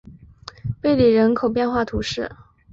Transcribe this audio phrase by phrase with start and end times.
[0.81, 2.35] 贝里人口变化图示